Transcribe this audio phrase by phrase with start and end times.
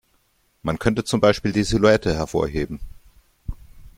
[0.63, 2.79] Man könnte zum Beispiel die Silhouette hervorheben.